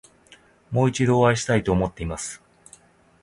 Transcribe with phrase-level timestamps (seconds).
[0.71, 2.41] もう一度お会いしたいと思っています。